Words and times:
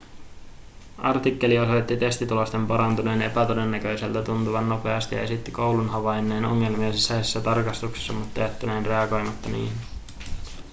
artikkeli 0.97 1.59
osoitti 1.59 1.97
testitulosten 1.97 2.67
parantuneen 2.67 3.21
epätodennäköiseltä 3.21 4.23
tuntuvan 4.23 4.69
nopeasti 4.69 5.15
ja 5.15 5.21
esitti 5.21 5.51
koulun 5.51 5.89
havainneen 5.89 6.45
ongelmia 6.45 6.93
sisäisissä 6.93 7.41
tarkastuksissa 7.41 8.13
mutta 8.13 8.39
jättäneen 8.39 8.85
reagoimatta 8.85 9.49
niihin 9.49 9.77